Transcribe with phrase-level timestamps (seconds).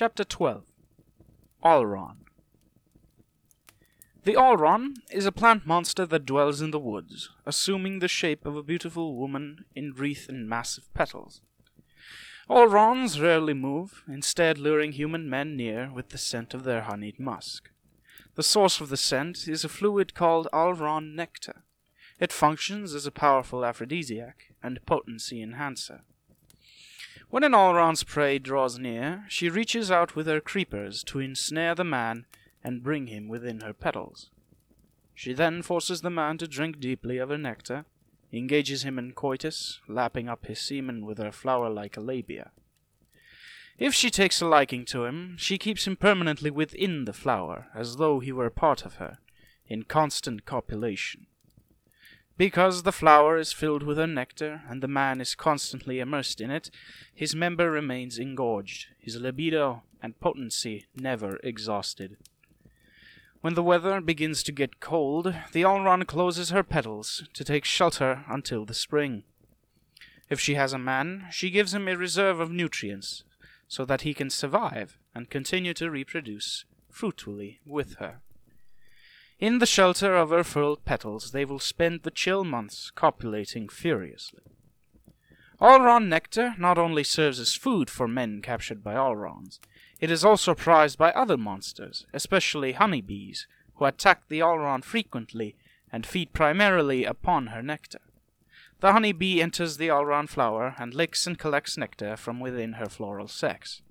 [0.00, 0.62] Chapter 12
[1.64, 2.18] Alraune
[4.22, 8.54] The Alraune is a plant monster that dwells in the woods, assuming the shape of
[8.54, 11.40] a beautiful woman in wreath and massive petals.
[12.48, 17.70] Alraunes rarely move, instead luring human men near with the scent of their honeyed musk.
[18.36, 21.64] The source of the scent is a fluid called Alraune nectar.
[22.20, 26.04] It functions as a powerful aphrodisiac and potency enhancer.
[27.30, 31.84] When an Alraune's prey draws near, she reaches out with her creepers to ensnare the
[31.84, 32.24] man
[32.64, 34.30] and bring him within her petals.
[35.14, 37.84] She then forces the man to drink deeply of her nectar,
[38.32, 42.50] engages him in coitus, lapping up his semen with her flower-like labia.
[43.78, 47.96] If she takes a liking to him, she keeps him permanently within the flower, as
[47.96, 49.18] though he were a part of her,
[49.66, 51.26] in constant copulation.
[52.38, 56.52] Because the flower is filled with her nectar and the man is constantly immersed in
[56.52, 56.70] it,
[57.12, 62.16] his member remains engorged, his libido and potency never exhausted.
[63.40, 68.24] When the weather begins to get cold, the Alraune closes her petals to take shelter
[68.28, 69.24] until the spring.
[70.30, 73.24] If she has a man, she gives him a reserve of nutrients
[73.66, 78.20] so that he can survive and continue to reproduce fruitfully with her.
[79.38, 84.42] In the shelter of her furled petals, they will spend the chill months copulating furiously.
[85.60, 89.60] Alraune nectar not only serves as food for men captured by Alraunes,
[90.00, 95.54] it is also prized by other monsters, especially honeybees, who attack the Alraune frequently
[95.92, 98.00] and feed primarily upon her nectar.
[98.80, 103.28] The honeybee enters the Alraune flower and licks and collects nectar from within her floral
[103.28, 103.82] sex.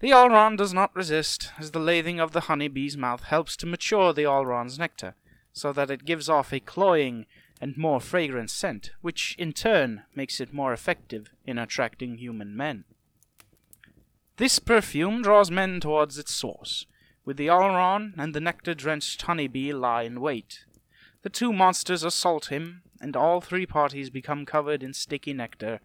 [0.00, 4.14] The Alraune does not resist, as the lathing of the honeybee's mouth helps to mature
[4.14, 5.14] the Alraune's nectar,
[5.52, 7.26] so that it gives off a cloying
[7.60, 12.84] and more fragrant scent, which in turn makes it more effective in attracting human men.
[14.38, 16.86] This perfume draws men towards its source,
[17.26, 20.64] with the Alraune and the nectar-drenched honeybee lie in wait.
[21.20, 25.80] The two monsters assault him, and all three parties become covered in sticky nectar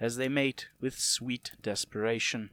[0.00, 2.50] as they mate with sweet desperation.